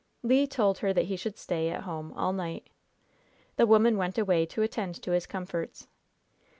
[0.23, 2.65] Le told her that he should stay at home all night.
[3.57, 5.85] The woman went away to attend to his comforts.